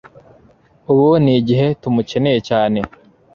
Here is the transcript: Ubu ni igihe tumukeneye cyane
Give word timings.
Ubu 0.91 1.07
ni 1.23 1.31
igihe 1.39 1.65
tumukeneye 1.81 2.39
cyane 2.49 2.79